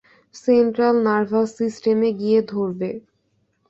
Central 0.35 0.95
nervous 1.07 1.49
সিস্টেমে 1.59 2.09
গিয়ে 2.19 2.39
ধরবে। 2.49 2.89